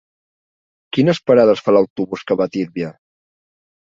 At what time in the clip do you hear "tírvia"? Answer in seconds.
2.57-2.91